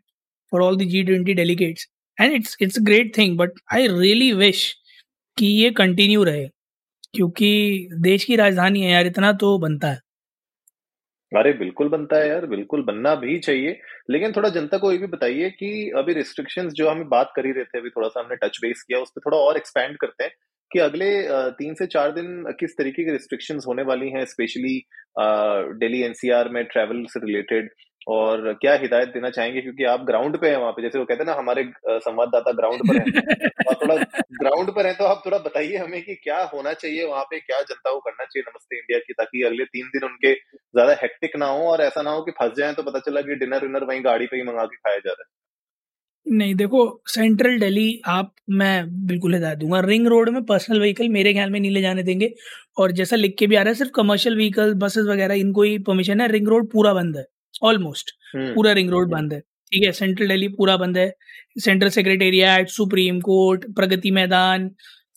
for 0.52 0.62
all 0.62 0.78
the 0.78 0.82
G 0.82 1.04
twenty 1.04 1.34
delegates 1.34 1.90
and 2.22 2.34
it's 2.34 2.58
it's 2.62 2.78
great 2.82 3.18
thing 3.18 3.38
but 3.38 3.52
I 3.74 3.88
really 3.88 4.34
wish 4.34 4.76
कि 5.38 5.46
ये 5.46 5.72
continue 5.72 6.24
रहे। 6.24 6.48
क्योंकि 7.14 7.90
देश 8.02 8.24
की 8.24 8.36
राजधानी 8.36 8.82
है 8.82 8.92
यार, 8.92 9.06
इतना 9.06 9.32
तो 9.34 9.58
बनता 9.60 9.88
है। 9.88 10.00
अरे, 11.32 11.52
बिल्कुल 11.54 11.88
बनता 11.90 12.18
है 12.18 12.28
यार, 12.30 12.46
बिल्कुल 12.46 12.84
बनना 12.84 13.14
भी 13.16 13.38
चाहिए। 13.40 13.80
लेकिन 14.10 14.32
थोड़ा 14.32 14.50
जनता 14.50 14.78
को 14.78 14.92
ये 14.92 14.98
भी 14.98 15.08
बताइए 15.08 15.50
कि 15.50 15.92
अभी 15.98 16.14
रिस्ट्रिक्शंस 16.14 16.74
जो 16.74 16.90
हम 16.90 17.04
बात 17.10 17.32
कर 17.36 17.46
ही 17.46 17.52
रहे 17.52 17.64
थे, 17.64 17.80
अभी 17.80 17.90
थोड़ा 17.90 18.08
सा 18.08 18.20
हमने 18.20 18.36
टच 18.36 18.58
बेस 18.62 18.84
किया, 18.88 19.00
उस 19.00 19.10
पर 19.10 19.22
थोड़ा 19.26 19.38
और 19.38 19.58
एक्सपैंड 19.58 19.98
करते 19.98 20.24
हैं 20.24 20.32
कि 20.72 20.80
अगले 20.80 21.10
तीन 21.52 21.74
से 21.74 21.86
चार 21.88 22.12
दिन 22.12 22.44
किस 22.60 22.72
तरीके 22.78 23.06
की 23.06 23.12
रिस्ट्रिक्शंस 23.12 23.66
होने 23.68 23.84
वाली 23.84 24.10
हैं 24.10 24.26
स्पेशली 24.26 24.82
दिल्ली 25.20 26.02
एनसीआर 26.02 26.50
में 26.50 26.64
ट्रैवल 26.66 27.04
से 27.10 27.20
रिलेटेड 27.20 27.70
और 28.08 28.54
क्या 28.62 28.74
हिदायत 28.76 29.10
देना 29.10 29.30
चाहेंगे? 29.30 29.62
क्योंकि 29.62 29.84
आप 29.86 30.04
ग्राउंड 30.06 30.38
पे 30.42 30.50
हैं 30.50 30.58
वहाँ 30.58 30.72
पे। 30.72 30.82
जैसे 30.82 31.00
वो 31.00 31.06
कहते 31.06 31.24
हैं 31.24 31.26
ना 31.26 31.34
हमारे 31.34 31.64
संवाददाता 32.00 32.52
ग्राउंड 32.52 32.84
पर 32.84 32.98
हैं। 32.98 33.08
और 33.66 33.76
थोड़ा 33.76 33.96
ग्राउंड 34.42 34.72
पर 34.76 34.86
हैं 34.86 34.96
तो 34.98 35.06
आप 35.06 35.22
थोड़ा 35.26 35.38
बताइए 35.40 35.78
हमें 35.78 36.02
कि 36.04 36.16
क्या 36.16 36.42
होना 36.54 36.74
चाहिए 36.74 37.06
वहाँ 37.06 37.24
पे 37.24 37.40
क्या 37.40 37.62
जनता 37.62 37.92
को 37.92 38.00
करना 38.00 38.26
चाहिए 38.26 38.44
नमस्ते 38.50 38.78
इंडिया 38.78 39.00
की 39.00 39.14
ताकि 39.14 39.44
अगले 39.44 39.66
तीन 39.66 39.88
दिन 39.88 40.04
उनके 40.06 40.34
ज़्यादा 40.34 40.94
हेक्टिक 41.02 41.36
ना 41.38 41.46
हो 41.48 41.68
और 41.72 41.82
ऐसा 41.82 42.02
ना 42.02 42.12
हो 42.12 42.22
कि 42.22 42.32
फंस 42.32 42.54
जाए 42.58 42.74
तो 42.74 42.84
पता 42.84 43.00
चला 43.00 43.22
कि 43.22 43.36
डिनर 43.36 43.66
विनर 43.68 43.84
वहीं 43.86 44.04
गाड़ी 44.06 44.26
पे 44.28 44.38
ही 44.38 44.44
मंगा 44.44 44.66
के 44.66 44.76
खाया 44.78 44.98
जा 44.98 45.12
रहा 45.12 45.22
है। 45.22 45.28
नहीं 46.26 46.54
देखो 46.56 46.80
सेंट्रल 47.08 47.60
दिल्ली 47.60 48.02
आप 48.08 48.34
मैं 48.52 49.06
बिल्कुल 49.08 49.34
हिदायत 49.34 49.58
दूँगा। 49.58 49.80
रिंग 49.80 50.08
रोड 50.08 50.30
में 50.30 50.44
पर्सनल 50.46 50.80
व्हीकल 50.80 51.10
मेरे 51.10 51.34
ख्याल 51.34 51.50
में 51.50 51.60
नहीं 51.60 51.72
ले 51.72 51.82
जाने 51.82 52.04
देंगे। 52.04 52.32
और 52.78 52.92
जैसा 52.92 53.16
लिख 53.16 53.36
के 53.40 53.48
भी 53.48 53.56
आ 53.56 53.62
रहा 53.62 53.70
है 53.70 53.76
सिर्फ़ 53.76 53.92
कमर्शियल 53.96 54.36
व्हीकल 54.36 54.74
बसेस 54.78 55.06
वगैरह 55.06 55.34
इनको 55.38 55.64
ही 55.64 55.78
परमिशन 55.84 56.22
है। 56.22 56.28
रिंग 56.32 56.48
रोड 56.48 56.70
पूरा 56.72 56.94
बंद 56.94 57.18
है। 57.18 57.26
Almost 57.64 58.12
hmm. 58.36 58.54
पूरा 58.56 58.72
रिंग 58.72 58.90
रोड 58.90 59.10
बंद 59.12 59.34
है। 59.34 59.40
ठीक 59.40 59.84
है 59.86 59.92
सेंट्रल 59.92 60.28
दिल्ली 60.28 60.48
पूरा 60.50 60.78
बंद 60.78 60.98
है। 60.98 61.12
Central 61.60 61.90
secretariat 61.90 62.70
supreme 62.70 63.20
court 63.22 63.66
Pragati 63.76 64.12
Maidan 64.12 64.70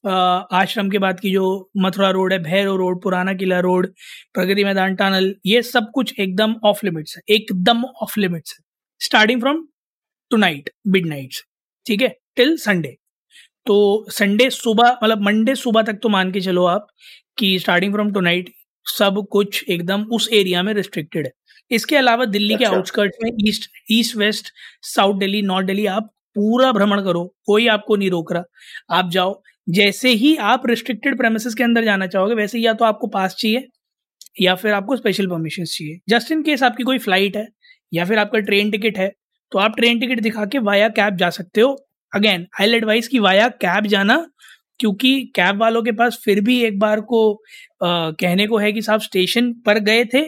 Ashram 0.04 0.88
के 0.90 0.98
बाद 0.98 1.20
की 1.20 1.30
जो 1.32 1.70
मथुरा 1.78 2.08
रोड 2.10 2.32
है 2.32 2.38
भैरव 2.42 2.76
रोड 2.76 3.02
पुराना 3.02 3.34
किला 3.34 3.58
रोड 3.60 3.86
प्रगति 4.34 4.64
मैदान 4.64 4.94
टनल 4.96 5.34
ये 5.46 5.62
सब 5.62 5.90
कुछ 5.94 6.14
एकदम 6.20 6.54
ऑफ़ 6.64 6.80
लिमिट्स 6.86 7.16
है। 7.16 7.22
एकदम 7.34 7.84
ऑफ़ 7.84 8.18
लिमिट्स 8.20 8.56
है। 8.58 8.64
Starting 9.00 9.40
from 9.40 9.66
to 10.30 10.36
night 10.36 10.70
mid 10.86 11.06
night 11.06 11.34
ठीक 11.86 12.02
है 12.02 12.08
टिल 12.36 12.56
संडे 12.56 12.96
तो 13.66 13.76
संडे 14.10 14.48
सुबह 14.50 14.98
मतलब 15.02 15.22
मंडे 15.22 15.54
सुबह 15.54 15.82
तक 15.82 15.98
तो 16.02 16.08
मान 16.08 16.32
के 16.32 16.40
चलो 16.40 16.64
आप 16.66 16.86
कि 17.38 17.58
स्टार्टिंग 17.58 17.92
फ्रॉम 17.92 18.12
टू 18.12 18.20
नाइट 18.20 18.50
सब 18.86 19.26
कुछ 19.32 19.64
एकदम 19.68 20.04
उस 20.12 20.28
एरिया 20.32 20.62
में 20.62 20.72
रिस्ट्रिक्टेड 20.74 21.26
है। 21.26 21.32
इसके 21.72 21.96
अलावा 21.96 22.24
दिल्ली 22.26 22.54
अच्छा। 22.54 22.68
के 22.68 22.74
आउटस्कर्ट्स 22.76 23.18
में 23.24 23.30
east 23.48 23.70
east 23.90 24.16
west 24.16 24.52
south 24.86 25.18
Delhi 25.18 25.42
north 25.42 25.66
Delhi 25.66 25.86
आप 25.88 26.10
पूरा 26.36 26.70
भ्रमण 26.72 27.02
करो 27.04 27.24
कोई 27.46 27.66
आपको 27.68 27.96
नहीं 27.96 28.10
रोक 28.10 28.32
रहा। 28.32 28.98
आप 28.98 29.10
जाओ 29.10 29.40
जैसे 29.66 30.10
ही 30.14 30.34
आप 30.44 30.62
रिस्ट्रिक्टेड 30.66 31.16
प्रेमिसेस 31.18 31.54
के 31.54 31.64
अंदर 31.64 31.84
जाना 31.84 32.06
चाहोगे 32.06 32.34
वैसे 32.34 32.58
या 32.58 32.72
तो 32.74 32.84
आपको 32.84 33.06
पास 33.08 33.34
चाहिए 33.38 33.68
या 34.40 34.54
फिर 34.54 34.72
आपको 34.72 34.96
स्पेशल 34.96 35.26
परमिशन 35.28 35.64
चाहिए। 35.64 35.98
जस्ट 36.08 36.32
इन 36.32 36.42
केस 36.42 36.62
आपकी 36.62 36.82
कोई 36.84 36.98
फ़्लाइट 36.98 37.36
है 37.36 37.46
या 37.92 38.04
फिर 38.04 38.18
आपका 38.18 38.38
ट्रेन 38.40 38.70
टिकट 38.70 38.98
है 38.98 39.10
तो 39.52 39.58
आप 39.58 39.76
ट्रेन 39.76 39.98
टिकट 40.00 40.20
दिखा 40.20 40.44
के 40.46 40.58
वाया 40.60 40.88
कैब 40.90 41.16
जा 41.16 41.30
सकते 41.30 41.60
हो। 41.60 41.76
अगेन 42.12 42.46
आई 42.60 42.74
एडवाइस 42.74 43.08
की 43.08 43.18
वाया 43.20 43.48
कैब 43.60 43.86
जाना 43.86 44.16
क्योंकि 44.80 45.20
कैब 45.36 45.60
वालों 45.60 45.82
के 45.82 45.92
पास 45.92 46.18
फिर 46.24 46.40
भी 46.40 46.60
एक 46.64 46.78
बार 46.78 47.00
को 47.02 47.32
आ, 47.32 48.10
कहने 48.12 48.46
को 48.46 48.58
है 48.58 48.72
कि 48.72 48.82
साहब 48.82 49.00
स्टेशन 49.00 49.52
पर 49.66 49.78
गए 49.80 50.04
थे 50.04 50.22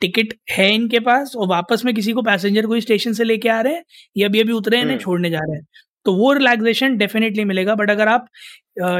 टिकट 0.00 0.34
है 0.50 0.72
इनके 0.74 1.00
पास 1.00 1.32
और 1.36 1.48
वापस 1.48 1.84
में 1.84 1.94
किसी 1.94 2.12
को 2.12 2.22
पैसेंजर 2.22 2.66
को 2.66 2.80
स्टेशन 2.80 3.12
से 3.12 3.24
लेके 3.24 3.48
आ 3.48 3.60
रहे 3.60 3.74
हैं 3.74 3.84
या 4.16 4.28
अभी 4.28 4.40
अभी 4.40 4.52
उतरे 4.52 4.76
हैं 4.76 4.84
हम्म। 4.84 4.98
छोड़ने 4.98 5.30
जा 5.30 5.40
रहे 5.40 5.56
हैं 5.56 5.66
तो 6.06 6.14
वो 6.14 6.32
रिलैक्सेशन 6.32 6.96
डेफिनेटली 6.96 7.44
मिलेगा 7.44 7.74
बट 7.74 7.90
अगर 7.90 8.08
आप 8.08 8.28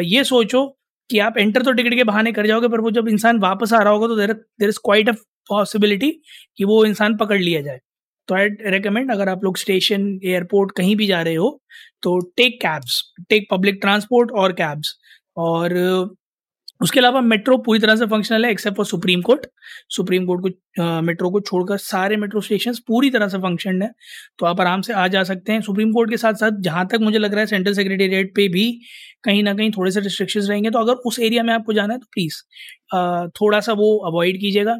ये 0.05 0.25
सोचो 0.25 0.67
कि 1.11 1.19
आप 1.19 1.38
एंटर 1.38 1.62
तो 1.62 1.73
टिकट 1.73 1.95
के 1.95 2.05
बहाने 2.05 2.33
कर 2.33 2.47
जाओगे 2.47 2.69
पर 2.69 2.81
वो 2.81 2.90
जब 2.90 3.09
इंसान 3.09 3.38
वापस 3.40 3.73
आ 3.73 3.83
रहा 3.83 3.93
होगा 3.93 4.07
तो 4.07 4.17
there 4.17 4.33
there 4.33 4.69
is 4.69 4.78
quite 4.85 5.09
a 5.09 5.12
possibility 5.50 6.11
कि 6.59 6.64
वो 6.64 6.85
इंसान 6.85 7.17
पकड़ 7.17 7.40
लिया 7.40 7.61
जाए 7.61 7.81
तो 8.28 8.35
आई 8.35 8.49
रिकमेंड 8.69 9.12
अगर 9.12 9.28
आप 9.28 9.45
लोग 9.45 9.57
स्टेशन 9.57 10.09
एयरपोर्ट 10.25 10.73
कहीं 10.76 10.97
भी 10.97 11.07
जा 11.07 11.21
रहे 11.23 11.35
हो 11.35 11.50
तो 12.02 12.19
take 12.37 12.61
cabs 12.62 13.02
take 13.28 13.47
public 13.50 13.78
transport 13.81 14.31
और 14.33 14.52
कैब्स 14.52 14.95
और 15.38 15.75
उसके 16.80 17.00
अलावा 17.00 17.20
मेट्रो 17.20 17.56
पूरी 17.58 17.78
तरह 17.80 17.97
से 17.97 18.06
फंक्शनल 18.06 18.44
है 18.44 18.50
except 18.50 18.76
for 18.76 18.87
supreme 18.87 19.23
court 19.23 19.47
supreme 19.90 20.26
court 20.26 20.42
को 20.42 21.00
मेट्रो 21.02 21.30
को 21.30 21.40
छोड़कर 21.40 21.76
सारे 21.78 22.16
मेट्रो 22.16 22.40
स्टेशन 22.40 22.75
पूरी 22.88 23.11
तरह 23.11 23.28
से 23.28 23.38
फ़ंक्शन 23.38 23.82
है। 23.82 23.90
तो 24.38 24.47
आप 24.47 24.61
आराम 24.61 24.80
से 24.80 24.92
आ 24.92 25.06
जा 25.08 25.23
सकते 25.25 25.52
हैं 25.52 25.61
सुप्रीम 25.62 25.92
कोर्ट 25.92 26.11
के 26.11 26.16
साथ 26.16 26.35
साथ 26.35 26.61
जहाँ 26.61 26.87
तक 26.87 26.99
मुझे 27.02 27.18
लग 27.18 27.32
रहा 27.32 27.40
है 27.40 27.47
सेंट्रल 27.47 27.75
सेक्रेटेरिएट 27.75 28.35
पे 28.37 28.49
भी 28.49 28.70
कहीं 29.25 29.42
ना 29.42 29.54
कहीं 29.54 29.70
थोड़े 29.70 29.90
से 29.90 30.00
रिस्ट्रिक्शंस 30.00 30.49
रहेंगे। 30.49 30.70
तो 30.70 30.78
अगर 30.78 30.94
उस 31.06 31.18
एरिया 31.20 31.42
में 31.42 31.52
आपको 31.54 31.73
जाना 31.73 31.94
है 31.94 31.99
तो 32.00 32.06
प्लीज़ 32.12 32.42
थोड़ा 33.40 33.61
सा 33.61 33.73
वो 33.75 33.97
अवॉइड 34.08 34.40
कीजिएगा। 34.40 34.78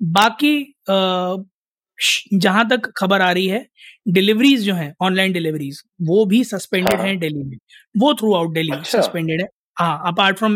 बाकी 0.00 0.74
जहाँ 2.34 2.66
तक 2.68 2.90
खबर 2.96 3.20
आ 3.22 3.30
रही 3.32 3.46
है 3.46 3.66
डिलीवरीज 4.08 4.62
जो 4.62 4.74
है 4.74 4.92
ऑनलाइन 5.02 5.32
डिलीवरीज 5.32 5.82
वो 6.02 6.24
भी 6.26 6.42
सस्पेंडेड 6.44 6.98
हाँ. 6.98 7.06
हैं 7.06 7.18
दिल्ली 7.18 7.42
में। 7.42 7.56
वो 7.94 8.12
थ्रू 8.14 8.34
आउट 8.34 8.54
दिल्ली 8.54 8.82
सस्पेंडेड 8.86 9.40
है। 9.40 9.48
हाँ 9.76 10.02
अपार्ट 10.06 10.38
फ्रॉम 10.38 10.54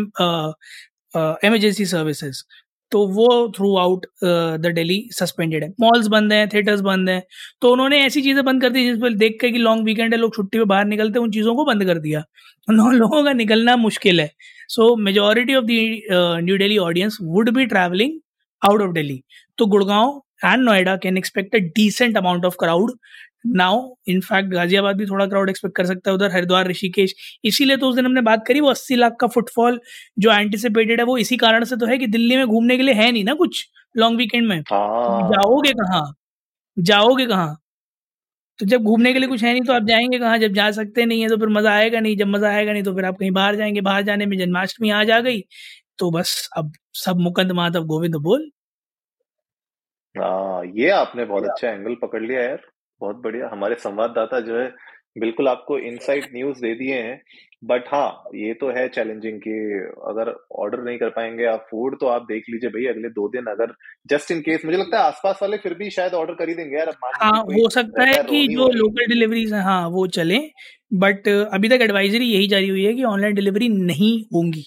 इमरजेंसी 1.45 1.85
सर्विसेज़ 1.85 2.43
तो 2.91 3.05
वो 3.07 3.27
through 3.57 3.75
out 3.77 4.05
the 4.23 4.71
Delhi 4.75 4.97
suspended 5.13 5.63
है। 5.63 5.69
मॉल्स 5.81 6.07
बंद 6.07 6.33
हैं 6.33 6.47
थिएटर्स 6.53 6.81
बंद 6.81 7.09
हैं 7.09 7.21
तो 7.61 7.71
उन्होंने 7.71 7.99
ऐसी 8.05 8.21
चीज़ें 8.21 8.43
बंद 8.45 8.61
कर 8.61 8.69
दी 8.69 8.83
जिस 8.85 8.97
पर 9.01 9.13
देख 9.17 9.37
के 9.41 9.51
कि 9.51 9.57
लॉन्ग 9.59 9.85
वीकेंड 9.85 10.13
है, 10.13 10.19
लोग 10.19 10.35
छुट्टी 10.35 10.57
पे 10.57 10.63
बाहर 10.65 10.85
निकलते 10.85 11.19
हैं, 11.19 11.23
उन 11.25 11.31
चीज़ों 11.31 11.55
को 11.55 11.65
बंद 11.65 11.85
कर 11.85 11.99
दिया। 11.99 12.23
लोगों 12.69 13.23
का 13.23 13.33
निकलना 13.33 13.75
मुश्किल 13.77 14.21
है। 14.21 14.29
So 14.69 14.95
majority 14.97 15.55
of 15.55 15.65
the 15.65 16.41
new 16.45 16.57
Delhi 16.57 16.77
audience 16.79 17.17
would 17.23 17.49
be 17.55 17.65
travelling 17.67 18.19
out 18.61 18.81
of 18.81 18.91
Delhi 18.93 19.21
तो 19.57 19.65
Gurgaon 19.67 20.21
and 20.45 20.63
Noida 20.63 20.95
can 21.03 21.17
expect 21.17 21.55
a 21.55 21.59
decent 21.75 22.17
amount 22.17 22.45
of 22.45 22.55
crowd 22.59 22.91
now 23.43 23.79
in fact 24.07 24.49
Ghaziabad 24.49 24.97
भी 24.97 25.05
थोड़ा 25.05 25.25
क्राउड 25.27 25.49
एक्सपेक्ट 25.49 25.75
कर 25.77 25.85
सकता 25.85 26.09
है 26.11 26.15
उधर 26.15 26.31
हरिद्वार 26.31 26.67
ऋषिकेश। 26.67 27.13
इसीलिए 27.45 27.77
तो 27.77 27.89
उस 27.89 27.95
दिन 27.95 28.05
हमने 28.05 28.21
बात 28.23 28.45
करी 28.47 28.59
वो 28.61 28.69
अस्सी 28.69 28.95
लाख 28.95 29.15
का 29.21 29.27
फुटफॉल 29.29 29.79
जो 30.19 30.31
एंटिसिपेटेड 30.33 30.99
है 30.99 31.05
वो 31.05 31.17
इसी 31.17 31.37
कारण 31.37 31.63
से 31.65 31.77
तो 31.77 31.85
है 31.85 31.97
कि 31.97 32.07
दिल्ली 32.09 32.37
में 32.37 32.45
घूमने 32.47 32.77
के 32.77 32.83
लिए 32.83 32.95
है 32.95 33.11
नहीं 33.11 33.23
ना 33.25 33.33
कुछ 33.35 33.65
लॉन्ग 33.95 34.17
वीकेंड 34.17 34.47
में। 34.47 34.57
हाँ। 34.61 35.29
जाओगे 35.31 35.73
कहाँ? 35.75 36.13
जाओगे 36.77 37.25
कहाँ? 37.27 37.57
तो 38.59 38.65
जब 38.67 38.83
घूमने 38.83 39.13
के 39.13 39.19
लिए 39.19 39.29
कुछ 39.29 39.43
है 39.43 39.51
नहीं 39.53 39.63
तो 39.63 39.73
आप 39.73 39.83
जाएँगे 39.85 40.19
कहाँ? 40.19 40.37
जब 40.39 40.53
जा 40.53 40.69
सकते 40.71 41.05
नहीं 41.05 41.21
है 41.21 41.29
तो 41.29 41.37
फिर 41.37 41.49
मज़ा 41.49 41.71
आएगा 41.73 41.99
नहीं 41.99 42.17
जब 42.17 42.27
मज़ा 42.27 42.49
आएगा 42.49 42.73
नहीं 42.73 42.83
तो 42.83 42.93
फिर 42.95 43.05
आप 43.05 43.17
कहीं 43.19 43.31
बाहर 43.33 43.55
जाएँगे। 43.55 43.81
बाहर 43.81 44.03
जाने 44.03 44.25
में 44.25 44.37
जन्माष्टमी 44.37 44.89
आ 44.91 45.03
जा 45.05 45.19
गई 45.21 45.41
तो 45.99 46.11
बस 46.11 46.49
अब 46.57 46.71
सब 46.95 47.19
मुकंद 47.21 47.51
माधव 47.53 47.85
गोविंद 47.87 48.15
बोल। 48.23 48.49
हाँ 50.15 50.63
ये 50.75 50.89
आपने 50.91 51.25
बहुत 51.25 51.43
अच्छा 51.45 51.69
एंगल 51.69 51.95
पकड़ 52.01 52.21
लिया 52.21 52.41
यार। 52.41 52.70
बहुत 53.01 53.21
बढ़िया। 53.23 53.49
हमारे 53.51 53.75
संवाददाता 53.79 54.39
जो 54.39 54.59
है 54.59 54.71
बिल्कुल 55.19 55.47
आपको 55.47 55.77
इनसाइड 55.79 56.25
न्यूज़ 56.33 56.59
दे 56.61 56.73
दिए 56.75 56.95
हैं। 56.95 57.21
बट 57.63 57.87
हाँ 57.87 58.07
ये 58.35 58.53
तो 58.53 58.69
है 58.69 58.87
चैलेंजिंग 58.89 59.39
कि 59.39 59.51
अगर 60.09 60.29
ऑर्डर 60.59 60.83
नहीं 60.83 60.97
कर 60.97 61.09
पाएँगे 61.09 61.45
आप 61.45 61.65
फ़ूड 61.71 61.97
तो 61.99 62.07
आप 62.07 62.21
देख 62.21 62.43
लीजिए 62.49 62.69
भाई 62.69 62.85
अगले 62.85 63.09
दो 63.09 63.27
दिन 63.27 63.45
अगर 63.45 63.73
जस्ट 64.09 64.31
इन 64.31 64.39
केस 64.41 64.65
मुझे 64.65 64.77
लगता 64.77 64.97
है 64.97 65.03
आसपास 65.03 65.39
वाले 65.41 65.57
फिर 65.57 65.73
भी 65.73 65.89
शायद 65.89 66.13
ऑर्डर 66.13 66.33
कर 66.33 66.49
ही 66.49 66.55
देंगे 66.55 66.77
यार। 66.77 66.91
हाँ 67.15 67.41
हो 67.41 67.69
सकता 67.69 68.03
है 68.03 68.23
कि 68.23 68.47
जो 68.47 68.67
लोकल 68.69 69.05
डिलीवरीज 69.05 69.53
है 69.53 69.61
हाँ 69.63 69.87
वो 69.89 70.07
चले। 70.09 70.39
बट 70.95 71.27
अभी 71.27 71.69
तक 71.69 71.81
एडवाइजरी 71.81 72.25
यही 72.25 72.47
जारी 72.47 72.69
हुई 72.69 72.83
है 72.85 72.93
कि 72.93 73.03
ऑनलाइन 73.03 73.33
डिलीवरी 73.33 73.69
नहीं 73.69 74.13
होंगी। 74.33 74.65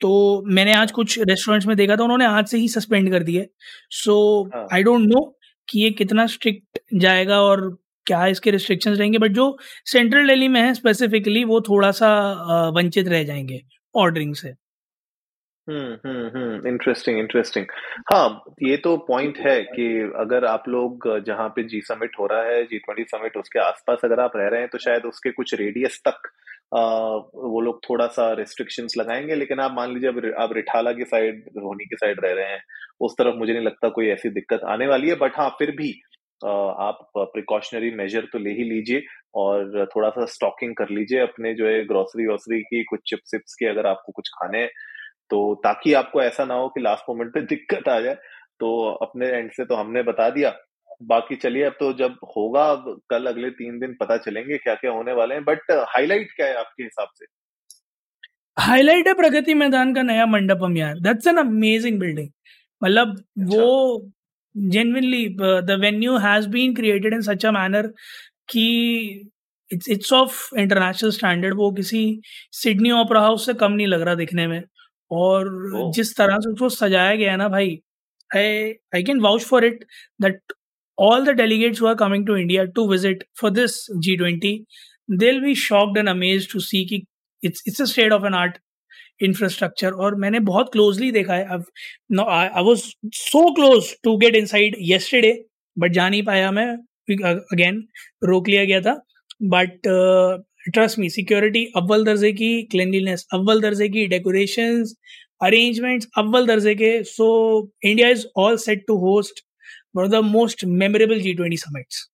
तो 0.00 0.10
मैंने 0.46 0.74
आज 0.74 0.92
कुछ 0.92 1.18
रेस्टोरेंट्स 1.20 1.66
में 1.66 1.76
देखा 1.76 1.96
था 1.96 2.04
उन्होंने 2.04 2.26
आज 2.26 2.46
से 2.46 2.58
ही 2.58 2.68
सस्पेंड 2.68 3.10
कर 3.10 3.22
दिए। 3.22 3.46
सो 3.92 4.16
आई 4.72 4.82
डोंट 4.82 5.06
नो 5.08 5.20
कि 5.70 5.80
ये 5.80 5.90
कितना 5.90 6.26
स्ट्रिक्ट 6.26 6.78
जाएगा 6.94 7.40
और 7.40 7.68
क्या 8.06 8.26
इसके 8.26 8.50
रिस्ट्रिक्शंस 8.50 8.98
रहेंगे? 8.98 9.18
बट 9.18 9.30
जो 9.30 9.56
सेंट्रल 9.84 10.28
दिल्ली 10.28 10.48
में 10.48 10.60
है 10.60 10.74
स्पेसिफिकली 10.74 11.44
वो 11.44 11.60
थोड़ा 11.60 11.90
सा 11.90 12.08
वंचित 12.76 13.08
रह 13.08 13.24
जाएँगे 13.24 13.60
ऑर्डरिंग 13.94 14.34
से। 14.34 14.54
इंटरेस्टिंग 15.68 17.18
इंटरेस्टिंग 17.18 17.66
हाँ 18.12 18.54
ये 18.62 18.76
तो 18.76 18.96
पॉइंट 18.96 19.38
है 19.38 19.60
कि 19.62 20.12
अगर 20.16 20.44
आप 20.44 20.68
लोग 20.68 21.08
जहाँ 21.26 21.48
पे 21.48 21.62
जी 21.62 21.80
समिट 21.80 22.16
हो 22.20 22.26
रहा 22.26 22.42
है 22.42 22.62
जी 22.62 22.78
ट्वेंटी 22.78 23.04
समिट 23.04 23.36
उसके 23.36 23.58
आसपास 23.58 23.98
अगर 24.04 24.20
आप 24.20 24.32
रह 24.36 24.48
रहे 24.48 24.60
हैं 24.60 24.68
तो 24.68 24.78
शायद 24.78 25.02
उसके 25.04 25.30
कुछ 25.30 25.54
रेडियस 25.54 26.00
तक 26.08 26.30
वो 26.72 27.60
लोग 27.60 27.80
थोड़ा 27.90 28.06
सा 28.06 28.32
रिस्ट्रिक्शंस 28.32 28.94
लगाएँगे, 28.98 29.34
लेकिन 29.34 29.60
आप 29.60 29.72
मान 29.74 29.92
लीजिए, 29.94 30.10
अब 30.10 30.32
आप 30.40 30.52
रिठाला 30.52 30.92
की 30.92 31.04
साइड 31.04 31.44
रोहनी 31.56 31.84
की 31.84 31.96
साइड 31.96 32.20
रह 32.24 32.32
रहे 32.32 32.52
हैं, 32.52 32.60
उस 33.00 33.14
तरफ़ 33.18 33.34
मुझे 33.36 33.52
नहीं 33.52 33.64
लगता 33.64 33.88
कोई 33.88 34.08
ऐसी 34.08 34.30
दिक्कत 34.30 34.60
आने 34.68 34.86
वाली 34.86 35.08
है 35.08 35.14
बट 35.16 35.36
हाँ 35.36 35.48
फिर 35.58 35.70
भी 35.76 35.92
आप 36.42 36.98
प्रिकॉशनरी 37.18 37.90
मेजर 37.90 38.26
तो 38.32 38.38
ले 38.38 38.50
ही 38.50 38.64
लीजिए 38.64 39.02
और 39.34 39.86
थोड़ा 39.96 40.08
सा 40.10 40.24
स्टॉकिंग 40.26 40.74
कर 40.76 40.90
लीजिए 40.90 41.20
अपने 41.20 41.54
जो 41.54 41.66
है 41.68 41.84
ग्रोसरी 41.86 42.26
वोसरी 42.26 42.60
की, 42.62 42.82
कुछ 42.84 43.00
चिप्स 43.06 43.30
चिप्स 43.30 43.54
की 43.54 43.66
अगर 43.66 43.86
आपको 43.86 44.12
कुछ 44.12 44.28
खाने 44.28 44.66
तो 45.30 45.54
ताकि 45.64 45.92
आपको 45.94 46.22
ऐसा 46.22 46.44
ना 46.44 46.54
हो 46.54 46.68
कि 46.68 46.80
लास्ट 46.80 47.04
मोमेंट 47.10 47.34
पे 47.34 47.40
दिक्कत 47.54 47.88
आ 47.88 48.00
जाए। 48.00 48.14
तो 48.60 48.70
अपने 49.02 49.28
एंड 49.28 49.50
से 49.52 49.64
तो 49.64 49.74
हमने 49.74 50.02
बता 50.02 50.30
दिया। 50.30 50.50
बाकी 51.00 51.36
चलिए 51.36 51.64
अब 51.64 51.72
तो 51.80 51.92
जब 51.92 52.16
होगा 52.36 52.64
अब 52.70 53.00
कल 53.10 53.26
अगले 53.26 53.50
तीन 53.50 53.78
दिन 53.78 53.94
पता 54.00 54.16
चलेंगे 54.16 54.58
क्या 54.58 54.74
क्या 54.74 54.90
होने 54.90 55.12
वाले 55.12 55.34
हैं 55.34 55.44
बट 55.44 55.70
हाईलाइट 55.88 56.32
क्या 56.36 56.46
है 56.46 56.54
आपके 56.54 56.82
हिसाब 56.82 57.08
से 57.14 57.26
हाईलाइट 58.56 59.08
है 59.08 59.14
प्रगति 59.14 59.54
मैदान 59.54 59.94
का 59.94 60.02
नया 60.02 60.26
मंडपम 60.26 60.76
यार 60.76 60.98
दैट्स 61.00 61.26
एन 61.26 61.36
अमेजिंग 61.36 62.00
बिल्डिंग 62.00 62.28
मतलब 62.82 63.10
अच्छा। 63.10 63.56
वो 63.56 64.10
uh, 64.54 65.60
the 65.62 65.76
venue 65.80 66.16
has 66.16 66.46
been 66.48 66.74
created 66.74 67.12
in 67.12 67.22
such 67.22 67.44
a 67.44 67.52
manner 67.52 67.88
कि 68.48 68.62
it's 69.70 69.88
it's 69.88 70.12
of 70.12 70.38
international 70.58 71.10
standard 71.10 71.54
वो 71.56 71.70
किसी 71.72 72.00
सिडनी 72.52 72.90
ओपरा 72.90 73.20
हाउस 73.20 73.44
से 73.46 73.54
कम 73.54 73.72
नहीं 73.72 73.86
लग 73.86 74.00
रहा 74.00 74.14
दिखने 74.14 74.46
में 74.46 74.62
और 75.10 75.46
oh. 75.76 75.92
जिस 75.94 76.16
तरह 76.16 76.38
से 76.38 76.50
उसको 76.50 76.68
सजाया 76.68 77.14
गया 77.14 77.30
है 77.30 77.36
ना 77.36 77.48
भाई 77.48 77.78
I 78.30 78.72
I 78.94 79.02
can 79.02 79.20
vouch 79.20 79.44
for 79.44 79.64
it 79.64 79.84
that 80.22 80.52
all 81.06 81.28
the 81.28 81.34
delegates 81.42 81.82
who 81.82 81.90
are 81.90 81.98
coming 82.00 82.24
to 82.30 82.40
India 82.40 82.64
to 82.78 82.88
visit 82.94 83.22
for 83.42 83.50
this 83.58 83.76
G20, 84.06 84.50
they'll 85.20 85.44
be 85.44 85.54
shocked 85.66 86.02
and 86.02 86.12
amazed 86.12 86.50
to 86.56 86.66
see 86.70 86.82
कि 86.90 87.00
it's 87.42 87.70
it's 87.70 87.86
a 87.86 87.88
state 87.94 88.18
of 88.18 88.28
an 88.32 88.42
art 88.42 88.58
infrastructure 89.22 89.92
और 90.04 90.14
मैंने 90.20 90.38
बहुत 90.40 90.68
closely 90.72 91.10
देखा 91.12 91.34
है। 91.34 91.44
अब 91.54 91.64
I 92.28 92.62
was 92.64 92.82
so 93.14 93.42
close 93.54 93.90
to 94.04 94.16
get 94.18 94.36
inside 94.36 94.76
yesterday 94.90 95.32
but 95.78 95.92
जा 95.92 96.08
नहीं 96.08 96.22
पाया 96.24 96.50
मैं। 96.50 96.66
अगेन 97.52 97.82
रोक 98.24 98.48
लिया 98.48 98.64
गया 98.64 98.80
था। 98.80 98.94
बट 99.42 99.80
ट्रस्ट 100.74 100.98
मी 100.98 101.08
सिक्योरिटी 101.10 101.64
अव्वल 101.76 102.04
दर्जे 102.04 102.32
की 102.32 102.50
क्लिनलीनेस 102.70 103.26
अव्वल 103.34 103.60
दर्जे 103.60 103.88
की 103.88 104.06
डेकोरेशन 104.06 104.82
अरेंजमेंट्स 105.46 106.08
अव्वल 106.18 106.46
दर्जे 106.46 106.74
के। 106.74 106.92
So 107.04 107.28
India 107.84 108.08
is 108.08 108.26
all 108.38 108.56
set 108.64 108.84
to 108.88 108.96
host 109.06 109.44
one 109.94 110.04
of 110.04 110.10
the 110.10 110.24
most 110.24 110.64
memorable 110.80 111.20
G 111.20 111.34
twenty 111.34 111.56
summits 111.56 112.08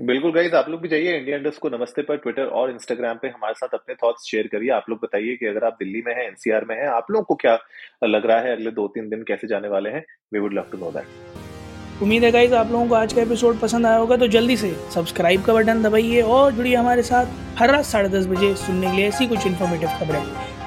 बिल्कुल 0.00 0.32
गाइज़ 0.32 0.54
आप 0.54 0.68
लोग 0.68 0.80
भी 0.80 0.88
जाइए 0.88 1.16
इंडिया 1.18 1.36
इंडस्ट 1.36 1.60
को 1.60 1.68
नमस्ते 1.68 2.02
पर 2.02 2.16
ट्विटर 2.16 2.46
और 2.60 2.70
इंस्टाग्राम 2.70 3.18
पे 3.22 3.28
हमारे 3.28 3.54
साथ 3.54 3.74
अपने 3.74 3.94
थॉट्स 3.94 4.24
शेयर 4.30 4.46
करिए। 4.46 4.70
आप 4.70 4.88
लोग 4.90 4.98
बताइए 5.02 5.36
कि 5.36 5.46
अगर 5.46 5.64
आप 5.64 5.76
दिल्ली 5.78 6.02
में 6.06 6.12
हैं 6.14 6.26
एनसीआर 6.26 6.64
में 6.64 6.74
हैं 6.76 6.86
आप 6.88 7.10
लोगों 7.10 7.24
को 7.24 7.34
क्या 7.34 7.58
लग 8.04 8.26
रहा 8.26 8.38
है 8.40 8.56
अगले 8.56 8.70
दो 8.70 8.86
तीन 8.88 9.08
दिन 9.10 9.22
कैसे 9.22 9.48
जाने 9.48 9.68
वाले 9.68 9.90
हैं? 9.90 10.04
We 10.32 10.40
would 10.40 10.54
love 10.54 10.68
to 10.72 10.78
know 10.78 10.90
that 10.90 12.02
उम्मीद 12.02 12.24
है 12.24 12.30
गाइज़ 12.32 12.54
आप 12.54 12.72
लोगों 12.72 12.88
को 12.88 12.94
आज 12.94 13.12
का 13.12 13.22
एपिसोड 13.22 13.60
पसंद 13.60 13.86
आया 13.86 13.96
होगा 13.96 14.16
तो 14.16 14.26
जल्दी 14.28 14.56
से 14.56 14.74
सब्सक्राइब 14.94 15.44
का 15.44 15.54
बटन 15.54 15.82
दबाइए 15.82 16.20
और 16.32 16.52
जुड़िए 16.52 16.74
हमारे 16.74 17.02
साथ 17.02 17.58
हर 17.58 17.70
रात 17.70 17.84
साढ़े 17.84 18.08
दस 18.08 18.26
बजे 18.26 18.54
सुनने 18.56 18.86
के 18.86 18.96
लिए 18.96 19.08
ऐसी 19.08 19.26
कुछ 19.26 19.46
इन्फॉर्मेटिव 19.46 19.88
खबरें। 20.00 20.22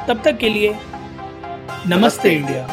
तब 0.07 0.23
तक 0.25 0.37
के 0.37 0.49
लिए 0.49 0.75
नमस्ते 1.87 2.35
इंडिया 2.35 2.67